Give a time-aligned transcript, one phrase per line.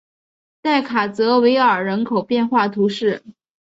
[0.63, 3.21] 代卡泽维尔人口变化图示